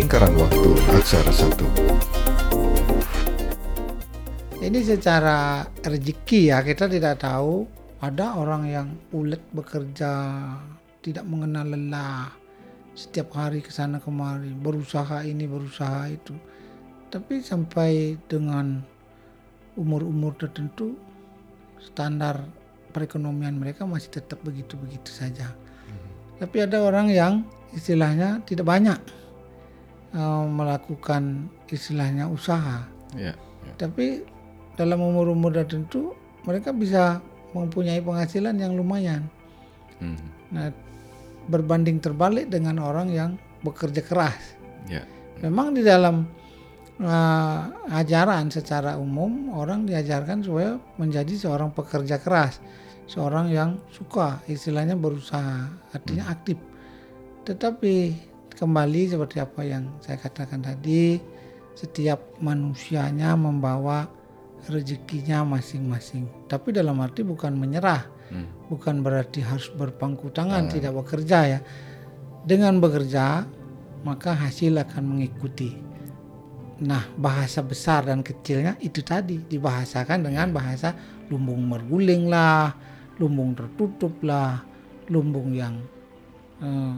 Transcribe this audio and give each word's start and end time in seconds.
Lingkaran 0.00 0.32
Waktu 0.32 0.96
Aksara 0.96 1.28
Satu. 1.28 1.68
Ini 4.56 4.80
secara 4.80 5.68
rezeki 5.76 6.48
ya 6.48 6.64
kita 6.64 6.88
tidak 6.88 7.20
tahu. 7.20 7.68
Ada 8.00 8.40
orang 8.40 8.64
yang 8.64 8.96
ulet 9.12 9.44
bekerja 9.52 10.08
tidak 11.04 11.28
mengenal 11.28 11.76
lelah. 11.76 12.32
Setiap 12.96 13.36
hari 13.36 13.60
ke 13.60 13.68
sana 13.68 14.00
kemari 14.00 14.56
berusaha 14.56 15.20
ini 15.20 15.44
berusaha 15.44 16.08
itu. 16.08 16.32
Tapi 17.12 17.44
sampai 17.44 18.16
dengan 18.24 18.80
umur-umur 19.76 20.32
tertentu 20.40 20.96
standar 21.76 22.40
perekonomian 22.96 23.52
mereka 23.52 23.84
masih 23.84 24.16
tetap 24.16 24.40
begitu-begitu 24.48 25.12
saja. 25.12 25.52
Tapi 26.40 26.56
ada 26.64 26.88
orang 26.88 27.12
yang 27.12 27.44
istilahnya 27.76 28.40
tidak 28.48 28.64
banyak 28.64 29.19
uh, 30.14 30.44
melakukan 30.46 31.50
istilahnya 31.70 32.26
usaha 32.30 32.86
Ya. 33.18 33.34
tapi 33.74 34.22
dalam 34.78 35.02
umur-umur 35.02 35.50
tertentu 35.50 36.14
mereka 36.46 36.70
bisa 36.70 37.18
mempunyai 37.52 37.98
penghasilan 37.98 38.54
yang 38.56 38.78
lumayan. 38.78 39.26
Hmm. 39.98 40.16
Nah, 40.54 40.70
berbanding 41.50 41.98
terbalik 41.98 42.48
dengan 42.48 42.78
orang 42.78 43.10
yang 43.10 43.30
bekerja 43.66 44.00
keras. 44.06 44.56
Ya. 44.86 45.04
Memang 45.42 45.74
di 45.74 45.82
dalam 45.82 46.24
uh, 47.02 47.60
ajaran 47.92 48.48
secara 48.48 48.96
umum 48.96 49.52
orang 49.52 49.84
diajarkan 49.84 50.46
supaya 50.46 50.78
menjadi 50.96 51.34
seorang 51.36 51.74
pekerja 51.74 52.22
keras, 52.22 52.62
seorang 53.10 53.50
yang 53.50 53.76
suka 53.92 54.40
istilahnya 54.46 54.94
berusaha, 54.96 55.68
artinya 55.92 56.30
aktif. 56.30 56.56
Tetapi 57.44 58.29
kembali 58.60 59.08
seperti 59.08 59.40
apa 59.40 59.64
yang 59.64 59.88
saya 60.04 60.20
katakan 60.20 60.60
tadi, 60.60 61.16
setiap 61.72 62.36
manusianya 62.44 63.32
membawa 63.32 64.04
rezekinya 64.68 65.48
masing-masing. 65.48 66.28
Tapi 66.44 66.76
dalam 66.76 67.00
arti 67.00 67.24
bukan 67.24 67.56
menyerah, 67.56 68.20
Hmm. 68.30 68.46
bukan 68.70 69.02
berarti 69.02 69.42
harus 69.42 69.72
berpangku 69.74 70.30
tangan 70.30 70.70
tidak 70.70 70.94
bekerja 71.02 71.38
ya. 71.56 71.60
Dengan 72.46 72.78
bekerja 72.78 73.42
maka 74.06 74.32
hasil 74.38 74.78
akan 74.78 75.02
mengikuti. 75.16 75.74
Nah 76.80 77.10
bahasa 77.18 77.60
besar 77.60 78.06
dan 78.06 78.22
kecilnya 78.22 78.78
itu 78.80 79.02
tadi 79.02 79.42
dibahasakan 79.44 80.30
dengan 80.30 80.54
bahasa 80.54 80.94
lumbung 81.26 81.66
merguling 81.66 82.30
lah, 82.30 82.70
lumbung 83.18 83.52
tertutup 83.52 84.14
lah, 84.22 84.62
lumbung 85.10 85.50
yang 85.50 85.82
eh, 86.62 86.94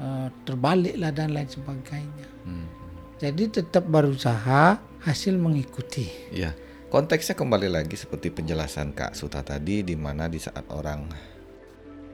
eh, 0.00 0.28
terbalik 0.44 0.96
lah 0.96 1.12
dan 1.12 1.32
lain 1.32 1.48
sebagainya. 1.48 2.26
Hmm. 2.44 2.68
Jadi 3.16 3.48
tetap 3.48 3.88
berusaha 3.88 4.76
hasil 5.00 5.34
mengikuti. 5.40 6.04
Ya, 6.28 6.52
konteksnya 6.92 7.32
kembali 7.32 7.72
lagi 7.72 7.96
seperti 7.96 8.28
penjelasan 8.28 8.92
Kak 8.92 9.16
Suta 9.16 9.40
tadi, 9.40 9.80
di 9.80 9.96
mana 9.96 10.28
di 10.28 10.36
saat 10.36 10.68
orang 10.68 11.08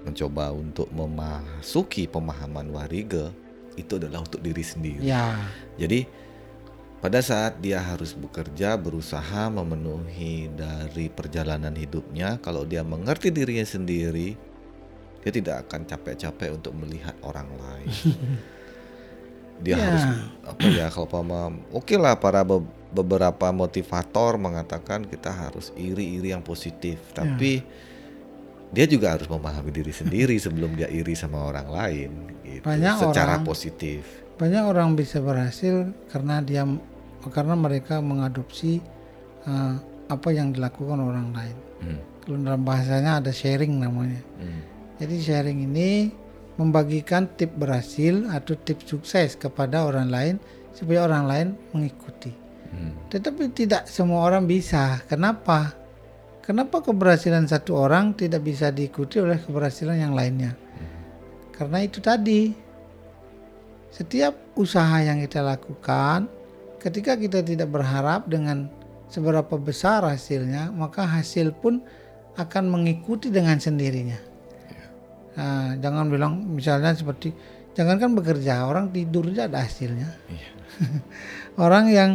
mencoba 0.02 0.50
untuk 0.50 0.90
memasuki 0.90 2.10
pemahaman 2.10 2.70
warige 2.74 3.30
itu 3.78 3.96
adalah 3.96 4.22
untuk 4.22 4.42
diri 4.42 4.62
sendiri. 4.62 5.02
Ya, 5.02 5.38
Jadi 5.80 6.04
pada 7.02 7.18
saat 7.18 7.58
dia 7.58 7.82
harus 7.82 8.14
bekerja, 8.14 8.78
berusaha 8.78 9.50
memenuhi 9.50 10.52
dari 10.54 11.10
perjalanan 11.10 11.74
hidupnya, 11.74 12.38
kalau 12.38 12.62
dia 12.62 12.86
mengerti 12.86 13.34
dirinya 13.34 13.66
sendiri, 13.66 14.38
dia 15.22 15.30
tidak 15.30 15.56
akan 15.64 15.80
capek-capek 15.84 16.50
untuk 16.52 16.74
melihat 16.74 17.14
orang 17.22 17.46
lain. 17.54 17.88
dia 19.62 19.72
Ya. 19.72 19.84
harus 19.86 20.04
apa 20.42 20.64
ya 20.66 20.86
kalau 20.88 21.06
pama 21.06 21.40
oke 21.70 21.94
lah 21.94 22.18
para 22.18 22.42
be- 22.42 22.66
beberapa 22.90 23.46
motivator 23.48 24.34
mengatakan 24.34 25.06
kita 25.06 25.30
harus 25.30 25.70
iri-iri 25.72 26.28
yang 26.28 26.42
positif, 26.42 26.98
tapi 27.12 27.62
dia 28.68 28.84
juga 28.84 29.14
harus 29.14 29.24
memahami 29.26 29.70
diri 29.70 29.90
sendiri 29.90 30.34
sebelum 30.42 30.74
dia 30.74 30.90
iri 30.90 31.14
sama 31.14 31.46
orang 31.46 31.68
lain 31.68 32.10
gitu, 32.42 32.64
Banyak 32.64 32.94
secara 33.00 33.38
orang- 33.38 33.46
positif. 33.46 34.02
banyak 34.32 34.64
orang 34.64 34.92
bisa 34.92 35.22
berhasil 35.22 35.86
karena 36.10 36.42
dia 36.42 36.66
karena 37.24 37.54
mereka 37.54 38.02
mengadopsi 38.02 38.82
eh, 39.42 39.74
apa 40.08 40.28
yang 40.28 40.50
dilakukan 40.50 40.98
orang 40.98 41.30
lain. 41.30 41.56
Hmm, 41.78 42.00
Kalau 42.20 42.38
dalam 42.40 42.62
bahasanya 42.62 43.22
ada 43.22 43.30
sharing 43.30 43.78
namanya. 43.78 44.18
hmm, 44.36 44.60
Jadi 45.02 45.18
sharing 45.18 45.66
ini 45.66 46.14
membagikan 46.54 47.26
tip 47.34 47.50
berhasil 47.58 48.22
atau 48.30 48.54
tip 48.54 48.86
sukses 48.86 49.34
kepada 49.34 49.82
orang 49.82 50.06
lain 50.06 50.34
supaya 50.70 51.10
orang 51.10 51.26
lain 51.26 51.48
mengikuti. 51.74 52.30
hmm. 52.70 53.10
Tetapi 53.10 53.50
tidak 53.50 53.90
semua 53.90 54.30
orang 54.30 54.46
bisa. 54.46 55.02
Kenapa? 55.10 55.74
Kenapa 56.46 56.86
keberhasilan 56.86 57.50
satu 57.50 57.82
orang 57.82 58.14
tidak 58.14 58.46
bisa 58.46 58.70
diikuti 58.70 59.18
oleh 59.18 59.42
keberhasilan 59.42 59.98
yang 59.98 60.14
lainnya? 60.14 60.54
Karena 61.50 61.82
itu 61.82 61.98
tadi. 61.98 62.54
Setiap 63.90 64.54
usaha 64.54 65.02
yang 65.02 65.18
kita 65.18 65.42
lakukan, 65.42 66.30
ketika 66.78 67.18
kita 67.18 67.42
tidak 67.42 67.68
berharap 67.74 68.30
dengan 68.30 68.70
seberapa 69.10 69.58
besar 69.58 70.06
hasilnya, 70.06 70.70
maka 70.72 71.04
hasil 71.04 71.52
pun 71.58 71.82
akan 72.38 72.70
mengikuti 72.72 73.28
dengan 73.28 73.60
sendirinya. 73.60 74.31
Nah, 75.32 75.76
jangan 75.80 76.12
bilang 76.12 76.44
misalnya 76.44 76.92
seperti 76.92 77.32
jangankan 77.72 78.12
bekerja, 78.12 78.68
orang 78.68 78.92
tidur 78.92 79.32
aja 79.32 79.48
ada 79.48 79.64
hasilnya. 79.64 80.08
Iya. 80.28 80.50
orang 81.64 81.84
yang 81.88 82.10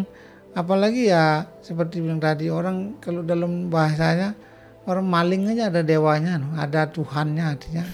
apalagi 0.53 1.09
ya 1.09 1.45
seperti 1.61 2.01
bilang 2.01 2.21
tadi 2.21 2.49
orang 2.49 2.97
kalau 3.01 3.21
dalam 3.21 3.69
bahasanya 3.69 4.37
orang 4.85 5.05
maling 5.05 5.49
aja 5.53 5.73
ada 5.73 5.81
dewanya, 5.81 6.41
ada 6.57 6.85
Tuhannya 6.89 7.43
artinya. 7.43 7.85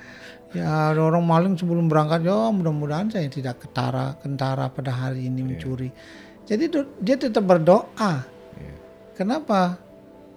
ya 0.58 0.94
ada 0.94 1.00
orang 1.02 1.24
maling 1.26 1.54
sebelum 1.58 1.86
berangkat 1.90 2.26
ya 2.26 2.50
mudah-mudahan 2.50 3.10
saya 3.10 3.26
tidak 3.26 3.62
ketara 3.62 4.14
kentara 4.22 4.70
pada 4.70 4.90
hari 4.90 5.30
ini 5.30 5.42
mencuri. 5.42 5.90
Jadi 6.44 6.68
dia 7.00 7.16
tetap 7.16 7.46
berdoa. 7.46 8.26
Iya. 8.58 8.74
Kenapa? 9.16 9.80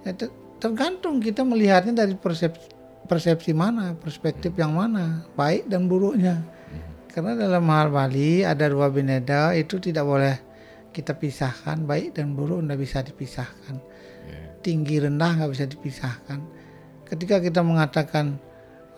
Ya, 0.05 0.15
te- 0.15 0.31
tergantung 0.57 1.19
kita 1.19 1.43
melihatnya 1.43 2.05
dari 2.05 2.15
persepsi, 2.15 2.71
persepsi 3.07 3.55
mana, 3.55 3.95
perspektif 3.95 4.53
yang 4.59 4.75
mana, 4.75 5.23
baik 5.33 5.71
dan 5.71 5.87
buruknya. 5.87 6.43
Karena 7.09 7.33
dalam 7.33 7.65
hal 7.73 7.89
Bali 7.89 8.45
ada 8.45 8.69
dua 8.69 8.93
bineda 8.93 9.55
itu 9.57 9.81
tidak 9.81 10.05
boleh 10.05 10.35
kita 10.93 11.17
pisahkan, 11.17 11.81
baik 11.81 12.13
dan 12.13 12.37
buruk 12.37 12.61
tidak 12.61 12.77
bisa 12.77 12.97
dipisahkan. 13.01 13.75
Tinggi 14.61 15.01
rendah 15.01 15.41
nggak 15.41 15.51
bisa 15.55 15.65
dipisahkan. 15.65 16.39
Ketika 17.07 17.41
kita 17.41 17.65
mengatakan 17.65 18.37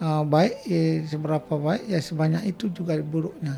eh, 0.01 0.23
baik, 0.27 0.53
eh, 0.67 1.05
seberapa 1.07 1.55
baik 1.55 1.87
ya 1.87 1.99
sebanyak 2.03 2.51
itu 2.51 2.67
juga 2.73 2.99
buruknya. 2.99 3.55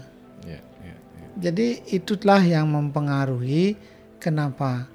Jadi 1.40 1.96
itulah 1.96 2.44
yang 2.44 2.68
mempengaruhi 2.68 3.80
kenapa 4.20 4.86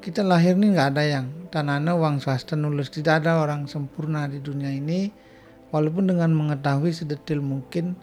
kita 0.00 0.24
lahir 0.24 0.56
nih 0.56 0.72
nggak 0.72 0.88
ada 0.96 1.04
yang 1.04 1.26
tanahnya 1.50 1.98
uang 1.98 2.22
swasta 2.22 2.54
nulis 2.54 2.88
tidak 2.88 3.26
ada 3.26 3.42
orang 3.42 3.66
sempurna 3.66 4.30
di 4.30 4.38
dunia 4.38 4.70
ini 4.70 5.10
walaupun 5.74 6.10
dengan 6.10 6.30
mengetahui 6.32 6.94
sedetil 6.94 7.42
mungkin 7.42 7.98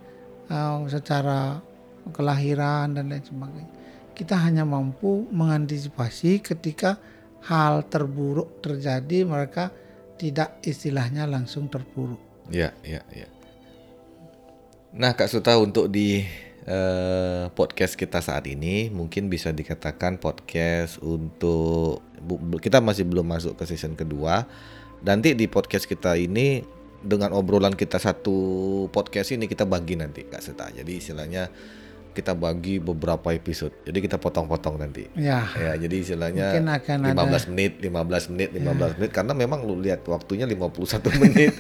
uh, 0.52 0.84
secara 0.88 1.64
kelahiran 2.12 2.96
dan 2.96 3.12
lain 3.12 3.24
sebagainya 3.24 3.74
kita 4.14 4.36
hanya 4.36 4.68
mampu 4.68 5.28
mengantisipasi 5.32 6.44
ketika 6.44 7.00
hal 7.48 7.88
terburuk 7.88 8.60
terjadi 8.60 9.24
mereka 9.24 9.72
tidak 10.20 10.60
istilahnya 10.64 11.24
langsung 11.24 11.72
terpuruk 11.72 12.28
Iya, 12.48 12.72
iya, 12.84 13.04
iya. 13.12 13.28
Nah, 14.96 15.14
Kak 15.14 15.28
Suta 15.28 15.60
untuk 15.60 15.92
di 15.92 16.24
eh, 16.68 17.48
podcast 17.56 17.96
kita 17.96 18.20
saat 18.20 18.46
ini 18.46 18.92
mungkin 18.92 19.32
bisa 19.32 19.56
dikatakan 19.56 20.20
podcast 20.20 21.00
untuk 21.00 22.04
kita 22.60 22.84
masih 22.84 23.08
belum 23.08 23.26
masuk 23.26 23.56
ke 23.56 23.64
season 23.66 23.96
kedua. 23.96 24.46
Nanti 25.02 25.34
di 25.34 25.48
podcast 25.48 25.88
kita 25.88 26.20
ini 26.20 26.62
dengan 27.00 27.32
obrolan 27.32 27.78
kita 27.78 28.02
satu 28.02 28.36
podcast 28.92 29.32
ini 29.32 29.48
kita 29.48 29.64
bagi 29.64 29.96
nanti 29.96 30.28
Kak 30.28 30.44
Suta. 30.44 30.68
Jadi 30.74 31.00
istilahnya 31.00 31.48
kita 32.18 32.34
bagi 32.34 32.80
beberapa 32.80 33.30
episode. 33.30 33.70
Jadi 33.84 34.02
kita 34.02 34.18
potong-potong 34.18 34.76
nanti. 34.76 35.06
ya 35.14 35.46
Ya, 35.54 35.78
jadi 35.78 35.96
istilahnya 35.96 36.50
Mungkin 36.50 36.66
akan 36.68 36.98
15 37.06 37.14
ada- 37.14 37.48
menit, 37.48 37.72
15 37.80 38.24
menit, 38.28 38.50
15 38.52 38.98
menit 38.98 39.12
karena 39.12 39.34
memang 39.34 39.60
lu 39.62 39.78
lihat 39.78 40.02
waktunya 40.04 40.44
51 40.44 41.14
menit. 41.22 41.54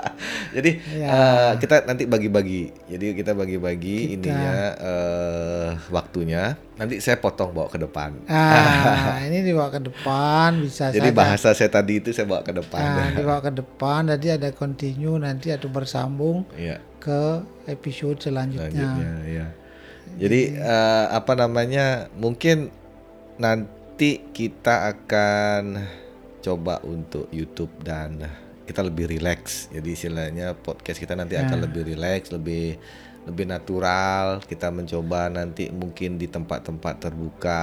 jadi 0.56 0.70
Ya. 0.90 1.06
eh, 1.08 1.52
kita 1.56 1.86
nanti 1.86 2.04
bagi-bagi. 2.04 2.74
Jadi 2.86 3.06
kita 3.14 3.32
bagi-bagi 3.32 3.96
Kita- 4.10 4.14
ininya 4.18 4.54
eh, 4.76 5.68
waktunya. 5.88 6.58
Nanti 6.74 6.96
saya 6.98 7.16
potong 7.16 7.52
bawa 7.52 7.68
ke 7.68 7.78
depan. 7.78 8.24
ah 8.26 9.20
ini 9.28 9.44
dibawa 9.44 9.68
ke 9.68 9.80
depan 9.80 10.58
bisa 10.58 10.88
Jadi 10.88 11.06
saja. 11.06 11.14
bahasa 11.14 11.48
saya 11.52 11.68
tadi 11.68 12.00
itu 12.00 12.10
saya 12.10 12.24
bawa 12.24 12.40
ke 12.40 12.50
depan. 12.50 12.80
Nah, 12.80 13.08
dibawa 13.12 13.38
ke 13.38 13.52
depan, 13.52 14.08
jadi 14.10 14.40
ada 14.40 14.48
continue 14.50 15.14
nanti 15.14 15.52
atau 15.52 15.68
bersambung 15.68 16.48
Iya. 16.56 16.80
ke 16.96 17.44
episode 17.66 18.18
selanjutnya. 18.18 18.72
Selanjutnya, 18.72 19.12
ya. 19.28 19.46
Jadi 20.16 20.56
eh, 20.56 21.06
apa 21.08 21.32
namanya? 21.34 22.08
Mungkin 22.14 22.72
nanti 23.36 24.26
kita 24.32 24.90
akan 24.90 25.62
coba 26.40 26.80
untuk 26.82 27.28
YouTube 27.28 27.72
dan 27.80 28.24
kita 28.64 28.80
lebih 28.80 29.10
rileks. 29.10 29.68
Jadi 29.68 29.88
istilahnya 29.92 30.54
podcast 30.54 30.96
kita 30.96 31.12
nanti 31.12 31.34
akan 31.34 31.58
Ya. 31.58 31.64
lebih 31.66 31.82
rileks, 31.86 32.30
lebih 32.30 32.78
lebih 33.20 33.44
natural. 33.44 34.40
Kita 34.40 34.72
mencoba 34.72 35.28
nanti 35.28 35.68
mungkin 35.68 36.16
di 36.16 36.26
tempat-tempat 36.26 36.94
terbuka. 36.98 37.62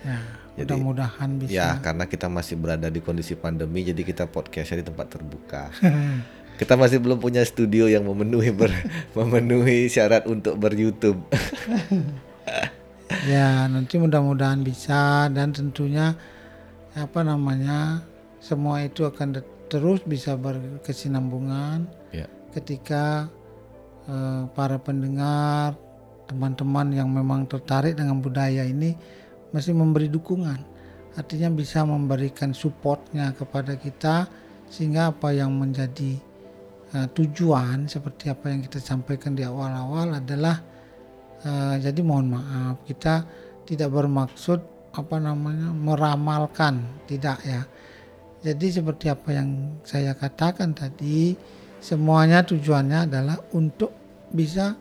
Ya, 0.00 0.16
Jadi, 0.64 0.80
mudah-mudahan 0.80 1.30
bisa. 1.36 1.52
Ya, 1.52 1.68
karena 1.78 2.04
kita 2.04 2.26
masih 2.26 2.56
berada 2.56 2.88
di 2.88 3.00
kondisi 3.00 3.36
pandemi, 3.36 3.84
jadi 3.84 4.00
kita 4.00 4.24
podcastnya 4.26 4.80
di 4.80 4.86
tempat 4.88 5.06
terbuka. 5.12 5.68
kita 6.60 6.76
masih 6.76 7.00
belum 7.00 7.16
punya 7.16 7.40
studio 7.40 7.88
yang 7.88 8.04
memenuhi 8.04 8.52
ber- 8.52 8.84
memenuhi 9.16 9.88
syarat 9.88 10.24
untuk 10.24 10.56
ber 10.56 10.72
YouTube. 10.72 11.20
ya, 13.32 13.66
nanti 13.70 13.94
mudah-mudahan 13.98 14.62
bisa 14.62 15.30
dan 15.30 15.54
tentunya 15.54 16.14
apa 16.94 17.22
namanya 17.22 18.02
semua 18.42 18.82
itu 18.82 19.06
akan 19.06 19.38
terus 19.70 20.02
bisa 20.02 20.34
berkesinambungan 20.34 21.86
ya, 22.10 22.26
ketika 22.50 23.30
eh, 24.10 24.42
para 24.50 24.76
pendengar, 24.82 25.78
teman-teman 26.26 26.94
yang 26.94 27.10
memang 27.10 27.46
tertarik 27.46 27.94
dengan 27.94 28.18
budaya 28.18 28.66
ini 28.66 28.94
masih 29.50 29.74
memberi 29.74 30.06
dukungan. 30.06 30.62
Artinya 31.18 31.50
bisa 31.50 31.82
memberikan 31.82 32.54
supportnya 32.54 33.34
kepada 33.34 33.74
kita 33.74 34.30
sehingga 34.70 35.10
apa 35.10 35.34
yang 35.34 35.50
menjadi 35.54 36.18
eh, 36.94 37.06
tujuan 37.14 37.90
seperti 37.90 38.30
apa 38.30 38.50
yang 38.50 38.62
kita 38.62 38.78
sampaikan 38.78 39.34
di 39.34 39.42
awal-awal 39.42 40.18
adalah 40.18 40.62
eh, 41.44 41.76
jadi 41.80 42.00
mohon 42.04 42.36
maaf 42.36 42.84
kita 42.84 43.24
tidak 43.64 43.90
bermaksud 43.92 44.58
apa 44.90 45.16
namanya 45.22 45.70
meramalkan 45.70 46.82
tidak 47.06 47.38
ya. 47.46 47.62
Jadi 48.40 48.66
seperti 48.72 49.12
apa 49.12 49.36
yang 49.36 49.78
saya 49.84 50.16
katakan 50.16 50.72
tadi, 50.72 51.36
semuanya 51.78 52.40
tujuannya 52.40 53.04
adalah 53.04 53.36
untuk 53.52 53.92
bisa 54.32 54.74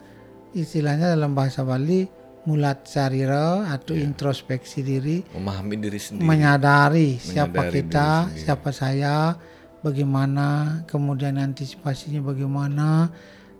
istilahnya 0.56 1.12
dalam 1.12 1.36
bahasa 1.36 1.68
Bali 1.68 2.08
mulat 2.48 2.88
sarira 2.88 3.68
atau 3.68 3.94
introspeksi 3.94 4.80
diri, 4.82 5.22
memahami 5.36 5.76
diri 5.76 6.00
sendiri. 6.00 6.24
menyadari 6.26 7.20
siapa 7.20 7.68
Menyadari 7.68 7.76
kita, 7.84 8.08
diri 8.08 8.26
sendiri. 8.32 8.42
siapa 8.48 8.70
saya, 8.72 9.16
bagaimana, 9.84 10.48
kemudian 10.88 11.36
antisipasinya 11.38 12.24
bagaimana, 12.24 13.12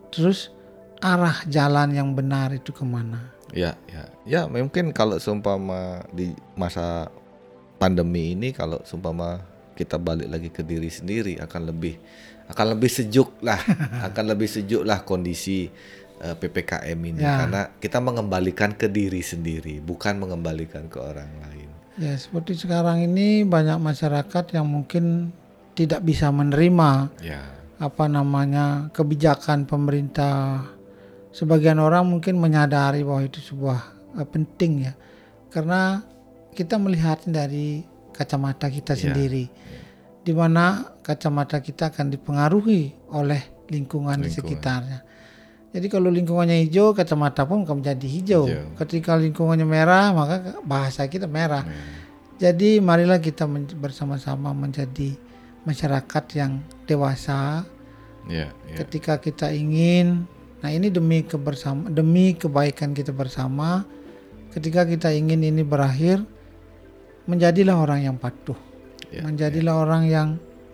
terus 0.10 0.56
arah 1.00 1.44
jalan 1.48 1.96
yang 1.96 2.12
benar 2.12 2.52
itu 2.52 2.72
ke 2.72 2.84
mana. 2.84 3.32
Ya, 3.50 3.74
ya, 3.90 4.04
ya. 4.30 4.42
Mungkin 4.46 4.94
kalau 4.94 5.18
seumpama 5.18 6.06
di 6.14 6.32
masa 6.54 7.10
pandemi 7.82 8.38
ini, 8.38 8.54
kalau 8.54 8.78
seumpama 8.86 9.42
kita 9.74 9.98
balik 9.98 10.30
lagi 10.30 10.50
ke 10.54 10.62
diri 10.62 10.92
sendiri, 10.92 11.40
akan 11.42 11.72
lebih 11.74 11.98
akan 12.50 12.78
lebih 12.78 12.90
sejuk 12.92 13.40
lah, 13.42 13.58
akan 14.12 14.24
lebih 14.36 14.46
sejuk 14.46 14.84
lah 14.86 15.02
kondisi 15.02 15.70
eh, 16.22 16.36
ppkm 16.36 17.00
ini, 17.00 17.22
Ya. 17.24 17.42
karena 17.46 17.62
kita 17.80 17.98
mengembalikan 18.04 18.76
ke 18.76 18.86
diri 18.86 19.24
sendiri, 19.24 19.82
bukan 19.82 20.20
mengembalikan 20.22 20.86
ke 20.92 21.00
orang 21.02 21.30
lain. 21.42 21.70
Ya 22.00 22.16
seperti 22.16 22.56
sekarang 22.56 23.04
ini 23.04 23.44
banyak 23.44 23.76
masyarakat 23.82 24.56
yang 24.56 24.68
mungkin 24.70 25.36
tidak 25.76 26.04
bisa 26.04 26.32
menerima 26.32 27.12
Ya, 27.24 27.44
apa 27.80 28.06
namanya 28.12 28.92
kebijakan 28.94 29.64
pemerintah. 29.66 30.70
Sebagian 31.30 31.78
orang 31.78 32.10
mungkin 32.10 32.42
menyadari 32.42 33.06
bahwa 33.06 33.22
itu 33.22 33.38
sebuah 33.38 33.80
eh, 34.18 34.28
penting 34.28 34.90
ya, 34.90 34.94
karena 35.54 36.02
kita 36.52 36.82
melihat 36.82 37.22
dari 37.30 37.86
kacamata 38.10 38.66
kita 38.68 38.98
Ya. 38.98 39.08
sendiri, 39.08 39.46
di 40.26 40.34
mana 40.34 40.98
kacamata 41.06 41.62
kita 41.62 41.94
akan 41.94 42.10
dipengaruhi 42.10 43.14
oleh 43.14 43.40
lingkungan, 43.70 44.18
di 44.20 44.28
Lingkungan. 44.28 44.34
sekitarnya. 44.34 45.00
Jadi 45.70 45.86
kalau 45.86 46.10
lingkungannya 46.10 46.66
hijau, 46.66 46.98
kacamata 46.98 47.46
pun 47.46 47.62
akan 47.62 47.86
menjadi 47.86 48.08
hijau. 48.10 48.44
Hijau. 48.50 48.74
Ketika 48.82 49.14
lingkungannya 49.14 49.70
merah, 49.70 50.10
maka 50.10 50.58
bahasa 50.66 51.06
kita 51.06 51.30
merah. 51.30 51.62
Jadi 52.42 52.82
marilah 52.82 53.22
kita 53.22 53.46
men- 53.46 53.70
bersama-sama 53.78 54.50
menjadi 54.50 55.14
masyarakat 55.70 56.24
yang 56.34 56.66
dewasa 56.90 57.62
ya, 58.26 58.50
ya, 58.50 58.76
ketika 58.82 59.22
kita 59.22 59.54
ingin 59.54 60.26
nah 60.60 60.70
ini 60.70 60.92
demi 60.92 61.24
kebersama 61.24 61.88
demi 61.88 62.36
kebaikan 62.36 62.92
kita 62.92 63.16
bersama 63.16 63.88
ketika 64.52 64.84
kita 64.84 65.10
ingin 65.16 65.40
ini 65.46 65.64
berakhir 65.64 66.20
menjadilah 67.30 67.80
orang 67.80 68.10
yang 68.10 68.16
patuh 68.20 68.58
ya. 69.14 69.24
menjadilah 69.24 69.76
orang 69.80 70.04
yang 70.10 70.28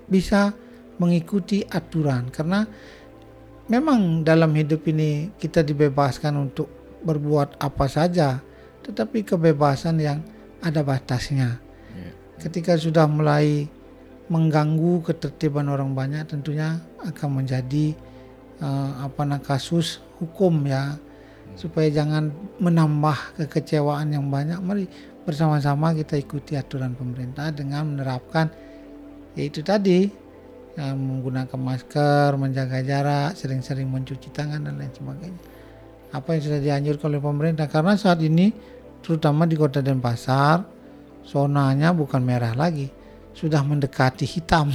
bisa 0.10 0.56
mengikuti 0.98 1.62
aturan 1.68 2.32
karena 2.32 2.66
memang 3.68 4.24
dalam 4.24 4.54
hidup 4.56 4.86
ini 4.90 5.36
kita 5.36 5.62
dibebaskan 5.62 6.34
untuk 6.40 6.70
berbuat 7.04 7.62
apa 7.62 7.86
saja 7.86 8.42
tetapi 8.86 9.26
kebebasan 9.26 10.02
yang 10.02 10.20
ada 10.62 10.82
batasnya 10.82 11.62
Ya. 11.96 12.12
ketika 12.44 12.76
sudah 12.76 13.08
mulai 13.08 13.72
mengganggu 14.28 15.00
ketertiban 15.08 15.72
orang 15.72 15.96
banyak 15.96 16.28
tentunya 16.28 16.84
akan 17.08 17.40
menjadi 17.40 17.96
eh, 18.62 18.92
apa 19.04 19.22
namanya 19.24 19.44
kasus 19.44 20.00
hukum 20.20 20.64
ya 20.68 20.96
supaya 21.56 21.88
jangan 21.88 22.34
menambah 22.60 23.40
kekecewaan 23.40 24.12
yang 24.12 24.28
banyak. 24.28 24.60
Mari 24.60 24.86
bersama-sama 25.24 25.96
kita 25.96 26.20
ikuti 26.20 26.54
aturan 26.54 26.94
pemerintah 26.94 27.50
dengan 27.50 27.96
menerapkan 27.96 28.52
yaitu 29.34 29.66
tadi 29.66 30.08
ya, 30.78 30.94
menggunakan 30.94 31.60
masker 31.60 32.36
menjaga 32.40 32.80
jarak 32.86 33.32
sering-sering 33.36 33.88
mencuci 33.90 34.30
tangan 34.32 34.64
dan 34.64 34.76
lain 34.80 34.92
sebagainya. 34.94 35.42
Apa 36.16 36.38
yang 36.38 36.42
sudah 36.48 36.60
dianjurkan 36.64 37.08
oleh 37.12 37.22
pemerintah 37.24 37.68
karena 37.68 38.00
saat 38.00 38.24
ini 38.24 38.54
terutama 39.04 39.44
di 39.44 39.60
kota 39.60 39.84
Denpasar 39.84 40.64
zonanya 41.26 41.92
bukan 41.92 42.22
merah 42.22 42.54
lagi 42.54 42.88
sudah 43.36 43.60
mendekati 43.66 44.24
hitam. 44.24 44.72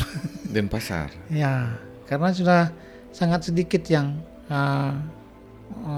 Denpasar. 0.53 1.09
ya 1.33 1.79
karena 2.05 2.29
sudah 2.35 2.63
sangat 3.11 3.51
sedikit 3.51 3.83
yang 3.87 4.19
ah, 4.49 4.95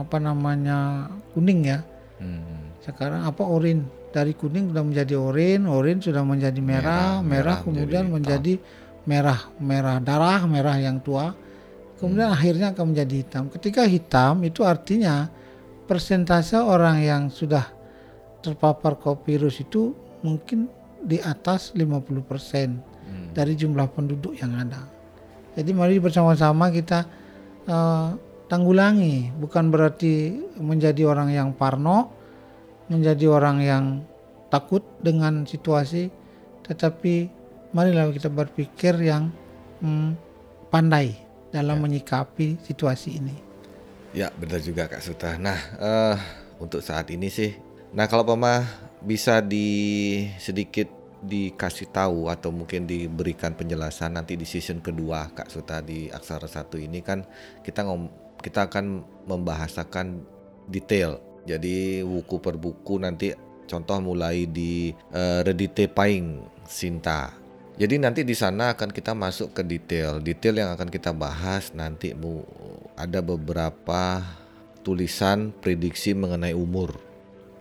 apa 0.04 0.16
namanya 0.18 1.08
kuning 1.32 1.64
ya 1.66 1.80
Hmm. 2.22 2.70
sekarang 2.78 3.26
apa 3.26 3.42
orin 3.42 3.82
dari 4.14 4.30
kuning 4.30 4.70
sudah 4.70 4.84
menjadi 4.86 5.14
orin 5.18 5.66
orin 5.66 5.98
sudah 5.98 6.22
menjadi 6.22 6.60
merah 6.62 7.18
Merah, 7.18 7.18
merah, 7.18 7.22
merah 7.26 7.56
kemudian 7.66 8.04
menjadi 8.06 8.54
menjadi 8.54 8.54
merah 9.10 9.40
merah 9.58 9.98
darah 9.98 10.40
merah 10.46 10.78
yang 10.78 11.02
tua 11.02 11.34
kemudian 11.98 12.30
akhirnya 12.30 12.70
akan 12.70 12.94
menjadi 12.94 13.14
hitam 13.26 13.50
ketika 13.50 13.82
hitam 13.90 14.38
itu 14.46 14.62
artinya 14.62 15.26
persentase 15.90 16.54
orang 16.62 17.02
yang 17.02 17.22
sudah 17.26 17.66
terpapar 18.38 18.94
COVID 19.02 19.26
virus 19.26 19.58
itu 19.58 19.90
mungkin 20.22 20.70
di 21.02 21.18
atas 21.18 21.74
50% 21.74 22.78
Hmm. 23.02 23.34
dari 23.34 23.58
jumlah 23.58 23.90
penduduk 23.90 24.38
yang 24.38 24.54
ada. 24.54 24.86
Jadi 25.52 25.70
mari 25.76 26.00
bersama-sama 26.00 26.72
kita 26.72 27.04
eh, 27.68 28.08
tanggulangi, 28.48 29.32
bukan 29.36 29.68
berarti 29.72 30.36
menjadi 30.60 31.08
orang 31.08 31.32
yang 31.32 31.48
parno, 31.56 32.12
menjadi 32.88 33.26
orang 33.32 33.58
yang 33.64 33.84
takut 34.52 34.84
dengan 35.00 35.48
situasi, 35.48 36.12
tetapi 36.68 37.28
marilah 37.72 38.12
kita 38.12 38.28
berpikir 38.28 38.96
yang 39.00 39.32
hmm, 39.80 40.16
pandai 40.68 41.16
dalam 41.48 41.80
menyikapi 41.80 42.60
situasi 42.60 43.16
ini. 43.16 43.36
Ya 44.12 44.28
benar 44.36 44.60
juga 44.60 44.88
Kak 44.88 45.00
Suta. 45.00 45.36
Nah 45.40 45.58
eh, 45.80 46.16
untuk 46.60 46.84
saat 46.84 47.08
ini 47.08 47.32
sih, 47.32 47.56
nah 47.96 48.04
kalau 48.08 48.24
Pama 48.24 48.64
bisa 49.00 49.40
di 49.40 49.68
sedikit 50.36 51.01
dikasih 51.22 51.94
tahu 51.94 52.26
atau 52.26 52.50
mungkin 52.50 52.84
diberikan 52.84 53.54
penjelasan 53.54 54.18
nanti 54.18 54.34
di 54.34 54.42
season 54.42 54.82
kedua 54.82 55.30
Kak 55.30 55.48
Suta 55.48 55.78
di 55.78 56.10
Aksara 56.10 56.50
satu 56.50 56.74
ini 56.76 56.98
kan 56.98 57.22
kita 57.62 57.86
ngom 57.86 58.10
kita 58.42 58.66
akan 58.66 59.06
membahasakan 59.30 60.26
detail. 60.66 61.22
Jadi 61.46 62.02
buku 62.02 62.42
per 62.42 62.58
buku 62.58 62.98
nanti 62.98 63.30
contoh 63.70 63.98
mulai 64.02 64.50
di 64.50 64.90
eh, 65.14 65.40
Redite 65.46 65.86
Paing 65.86 66.42
Sinta. 66.66 67.38
Jadi 67.72 67.96
nanti 67.96 68.20
di 68.22 68.36
sana 68.36 68.76
akan 68.76 68.90
kita 68.92 69.16
masuk 69.16 69.56
ke 69.56 69.62
detail. 69.64 70.20
Detail 70.20 70.60
yang 70.60 70.70
akan 70.76 70.92
kita 70.92 71.10
bahas 71.16 71.72
nanti 71.72 72.12
ada 72.94 73.20
beberapa 73.24 74.20
tulisan 74.84 75.54
prediksi 75.56 76.12
mengenai 76.12 76.52
umur. 76.52 77.11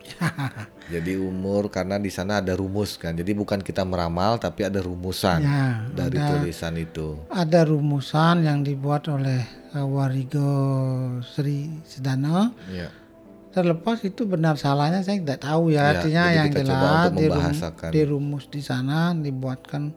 Jadi 0.93 1.15
umur 1.15 1.67
karena 1.67 1.96
di 1.96 2.10
sana 2.10 2.38
ada 2.38 2.51
rumus 2.51 2.96
kan. 2.96 3.13
Jadi 3.13 3.31
bukan 3.31 3.60
kita 3.60 3.81
meramal 3.81 4.36
tapi 4.38 4.62
ada 4.62 4.77
rumusan 4.77 5.39
Ya, 5.39 5.88
dari 5.89 6.15
ada- 6.15 6.29
tulisan 6.36 6.75
itu. 6.75 7.15
Ada 7.27 7.63
rumusan 7.63 8.43
yang 8.43 8.62
dibuat 8.62 9.08
oleh 9.08 9.39
eh, 9.72 9.79
Warigo 9.79 10.51
Sri 11.24 11.79
Sedana 11.84 12.51
Ya. 12.67 12.91
terlepas 13.51 14.00
itu 14.01 14.24
benar 14.24 14.55
salahnya 14.55 15.00
saya 15.00 15.17
tidak 15.17 15.41
tahu 15.41 15.70
ya, 15.70 15.79
Ya, 15.81 15.88
artinya 15.93 16.24
yang 16.29 16.50
jelas 16.50 17.12
dirum- 17.12 17.91
dirumus 17.91 18.46
di 18.48 18.60
sana 18.60 19.12
dibuatkan 19.13 19.91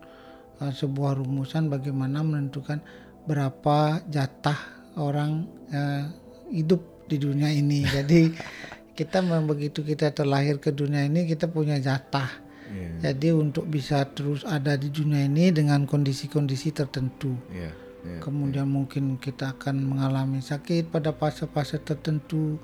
uh, 0.59 0.71
sebuah 0.71 1.15
rumusan 1.15 1.67
bagaimana 1.67 2.21
menentukan 2.21 2.83
berapa 3.25 4.03
jatah 4.05 4.59
orang 4.97 5.43
uh, 5.71 6.03
hidup 6.49 6.83
di 7.05 7.17
dunia 7.17 7.47
ini 7.49 7.83
jadi 7.85 8.31
kita 8.95 9.21
mem- 9.21 9.45
begitu 9.45 9.83
kita 9.83 10.11
terlahir 10.11 10.57
ke 10.57 10.71
dunia 10.71 11.03
ini 11.03 11.27
kita 11.27 11.47
punya 11.47 11.77
jatah 11.79 12.43
Iya. 12.65 13.13
jadi 13.13 13.37
untuk 13.37 13.69
bisa 13.69 14.03
terus 14.09 14.41
ada 14.43 14.75
di 14.75 14.89
dunia 14.89 15.29
ini 15.29 15.51
dengan 15.51 15.85
kondisi-kondisi 15.85 16.73
tertentu 16.73 17.37
Iya. 17.51 17.71
Iya. 18.03 18.19
kemudian 18.21 18.65
mungkin 18.67 19.17
kita 19.17 19.53
akan 19.53 19.85
mengalami 19.85 20.41
sakit 20.41 20.89
pada 20.89 21.13
fase-fase 21.13 21.79
tertentu 21.79 22.57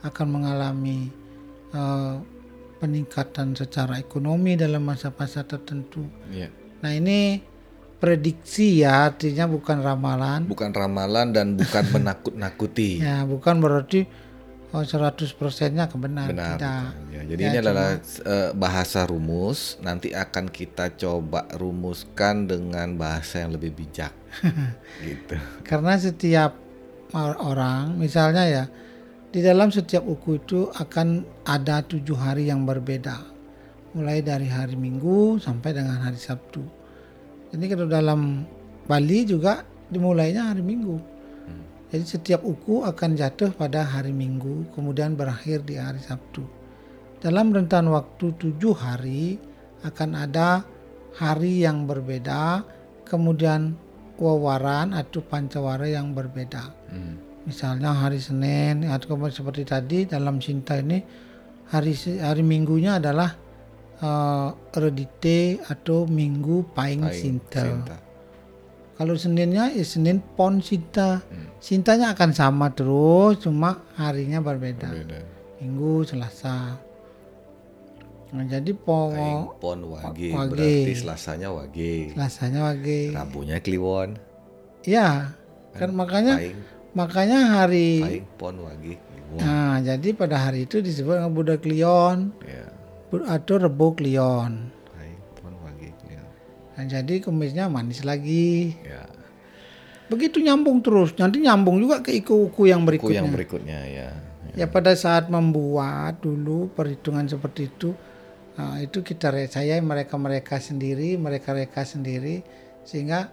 akan 0.00 0.26
mengalami 0.30 1.10
eh, 1.70 2.16
peningkatan 2.78 3.52
secara 3.52 3.98
ekonomi 3.98 4.54
dalam 4.54 4.86
masa-masa 4.86 5.42
tertentu. 5.42 6.06
Iya. 6.30 6.46
Nah 6.78 6.94
ini 6.94 7.42
prediksi 7.98 8.78
ya 8.78 9.10
artinya 9.10 9.44
bukan 9.44 9.82
ramalan 9.82 10.46
Bukan 10.46 10.70
ramalan 10.70 11.34
dan 11.34 11.58
bukan 11.58 11.82
menakut-nakuti. 11.98 13.02
ya 13.02 13.26
bukan 13.26 13.58
berarti 13.58 14.06
oh, 14.72 14.84
100 14.84 15.32
persennya 15.38 15.88
kebenar 15.88 16.28
Benar. 16.32 16.56
tidak. 16.56 16.82
betul. 16.92 17.12
Ya, 17.14 17.22
jadi 17.24 17.42
Ya, 17.42 17.48
ini 17.48 17.56
adalah 17.60 17.88
eh, 18.02 18.50
bahasa 18.52 19.00
rumus. 19.08 19.80
Nanti 19.80 20.12
akan 20.12 20.48
kita 20.52 20.94
coba 20.96 21.48
rumuskan 21.56 22.48
dengan 22.48 22.96
bahasa 22.96 23.44
yang 23.44 23.56
lebih 23.56 23.72
bijak. 23.74 24.12
gitu. 25.06 25.36
Karena 25.64 25.96
setiap 25.96 26.52
or- 27.12 27.40
orang 27.40 27.96
misalnya 27.96 28.44
ya 28.44 28.64
di 29.28 29.40
dalam 29.44 29.68
setiap 29.68 30.04
uku 30.04 30.40
itu 30.40 30.72
akan 30.72 31.24
ada 31.44 31.84
tujuh 31.84 32.16
hari 32.16 32.48
yang 32.48 32.64
berbeda 32.64 33.36
mulai 33.92 34.20
dari 34.20 34.48
hari 34.48 34.76
Minggu 34.76 35.40
sampai 35.40 35.72
dengan 35.76 36.00
hari 36.00 36.20
Sabtu. 36.20 36.60
Jadi 37.52 37.64
kalau 37.72 37.88
dalam 37.88 38.44
Bali 38.88 39.24
juga 39.24 39.64
dimulainya 39.88 40.52
hari 40.52 40.60
Minggu. 40.64 41.17
Jadi 41.88 42.04
setiap 42.04 42.44
uku 42.44 42.84
akan 42.84 43.16
jatuh 43.16 43.56
pada 43.56 43.80
hari 43.80 44.12
Minggu 44.12 44.68
kemudian 44.76 45.16
berakhir 45.16 45.64
di 45.64 45.80
hari 45.80 46.00
Sabtu. 46.04 46.44
Dalam 47.18 47.48
rentan 47.50 47.88
waktu 47.88 48.36
tujuh 48.36 48.76
hari 48.76 49.40
akan 49.80 50.10
ada 50.28 50.62
hari 51.16 51.64
yang 51.64 51.88
berbeda 51.88 52.62
kemudian 53.08 53.72
wawaran 54.20 54.92
atau 54.92 55.24
pancawara 55.24 55.88
yang 55.88 56.12
berbeda. 56.12 56.76
Hmm. 56.92 57.16
Misalnya 57.48 57.96
hari 57.96 58.20
Senin 58.20 58.84
atau 58.84 59.16
seperti 59.32 59.64
tadi 59.64 59.98
dalam 60.04 60.44
Sinta 60.44 60.76
ini 60.76 61.00
hari 61.72 61.96
hari 62.20 62.44
Minggunya 62.44 63.00
adalah 63.00 63.32
eh, 63.96 64.48
Redite 64.76 65.64
atau 65.64 66.04
Minggu 66.04 66.68
Paing, 66.76 67.08
Paing 67.08 67.16
Sinta. 67.16 67.64
Sinta. 67.64 68.07
Kalau 68.98 69.14
Seninnya 69.14 69.70
ya 69.70 69.84
Senin 69.86 70.18
Pon 70.34 70.58
Sinta. 70.58 71.22
Hmm. 71.30 71.46
Sintanya 71.58 72.12
akan 72.12 72.30
sama 72.34 72.66
terus 72.74 73.38
cuma 73.38 73.86
harinya 73.94 74.42
berbeda. 74.42 74.90
Beda. 74.90 75.22
Minggu, 75.62 76.02
Selasa. 76.02 76.78
Nah, 78.28 78.44
jadi 78.44 78.76
po 78.76 79.08
pon 79.56 79.80
wage, 79.88 80.36
Wage. 80.36 80.50
berarti 80.52 80.92
selasanya 80.92 81.48
wage. 81.48 82.12
Selasanya 82.12 82.60
wage. 82.68 83.08
Rabunya 83.08 83.56
kliwon. 83.56 84.20
Ya, 84.84 85.32
kan 85.72 85.96
makanya 85.96 86.36
Paing 86.36 86.60
makanya 86.92 87.38
hari 87.56 88.04
paing 88.04 88.28
pon 88.36 88.60
wage 88.60 89.00
kliwon. 89.00 89.40
Nah, 89.40 89.80
jadi 89.80 90.08
pada 90.12 90.36
hari 90.44 90.68
itu 90.68 90.84
disebut 90.84 91.16
dengan 91.16 91.32
Buddha 91.32 91.56
Klion 91.56 92.36
Ya. 92.44 92.68
Bu- 93.08 93.24
atau 93.24 93.56
Rebo 93.56 93.96
Klion. 93.96 94.76
Nah, 96.78 96.86
jadi 96.86 97.18
kumisnya 97.18 97.66
manis 97.66 98.06
lagi. 98.06 98.78
Ya. 98.86 99.02
Begitu 100.06 100.38
nyambung 100.38 100.78
terus. 100.78 101.10
Nanti 101.18 101.42
nyambung 101.42 101.82
juga 101.82 102.06
ke 102.06 102.14
iku-iku 102.14 102.70
yang 102.70 102.86
berikutnya. 102.86 103.18
yang 103.18 103.34
berikutnya 103.34 103.80
ya. 103.82 104.10
Ya 104.54 104.70
pada 104.70 104.94
saat 104.94 105.26
membuat 105.26 106.22
dulu 106.22 106.70
perhitungan 106.70 107.26
seperti 107.26 107.66
itu, 107.66 107.98
nah, 108.54 108.78
itu 108.78 109.02
kita 109.02 109.34
saya 109.50 109.82
mereka-mereka 109.82 110.62
sendiri, 110.62 111.18
mereka-mereka 111.18 111.82
sendiri 111.82 112.46
sehingga 112.86 113.26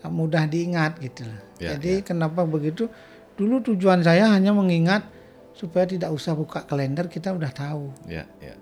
uh, 0.00 0.08
mudah 0.08 0.48
diingat 0.48 0.96
gitu. 1.04 1.28
Ya, 1.60 1.76
Jadi 1.76 2.00
kenapa 2.00 2.48
begitu? 2.48 2.88
Dulu 3.36 3.60
tujuan 3.60 4.00
saya 4.00 4.32
hanya 4.32 4.56
mengingat 4.56 5.04
supaya 5.52 5.84
tidak 5.84 6.12
usah 6.16 6.32
buka 6.32 6.64
kalender 6.64 7.12
kita 7.12 7.36
udah 7.36 7.52
tahu. 7.52 7.92
Ya, 8.08 8.24
ya. 8.40 8.56